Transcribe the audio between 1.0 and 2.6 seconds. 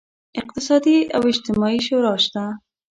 او اجتماعي شورا شته.